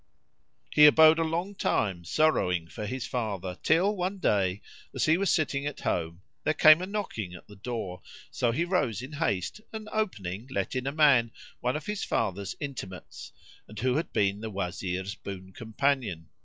[0.73, 4.63] '"He abode a long time sorrowing for his father till, one day,
[4.95, 8.01] as he was sitting at home, there came a knocking at the door;
[8.31, 12.55] so he rose in haste and opening let in a man, one of his father's
[12.59, 13.31] intimates
[13.67, 16.29] and who had been the Wazir's boon companion.